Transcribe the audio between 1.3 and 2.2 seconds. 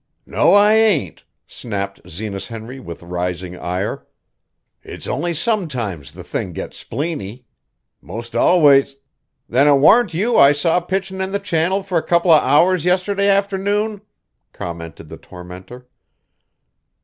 snapped